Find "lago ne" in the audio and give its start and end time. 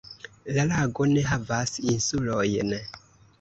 0.71-1.25